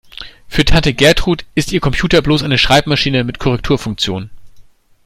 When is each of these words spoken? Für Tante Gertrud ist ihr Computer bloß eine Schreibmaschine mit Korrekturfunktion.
Für 0.47 0.65
Tante 0.65 0.95
Gertrud 0.95 1.45
ist 1.53 1.71
ihr 1.71 1.79
Computer 1.79 2.23
bloß 2.23 2.41
eine 2.41 2.57
Schreibmaschine 2.57 3.23
mit 3.23 3.37
Korrekturfunktion. 3.37 4.31